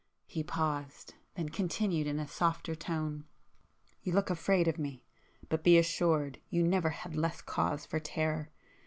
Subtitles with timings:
[0.25, 6.89] He paused,—then continued in a softer tone—"You look afraid of me,—but be assured you never
[6.89, 8.49] had less cause for terror.